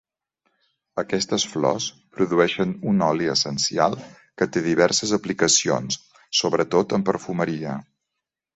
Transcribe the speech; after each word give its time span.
Aquestes 1.01 1.43
flors 1.51 1.89
produeixen 2.15 2.71
un 2.93 3.03
oli 3.09 3.29
essencial 3.35 3.99
que 4.41 4.49
té 4.57 4.65
diverses 4.71 5.15
aplicacions, 5.21 6.01
sobretot 6.41 6.97
en 7.01 7.09
perfumeria. 7.13 7.79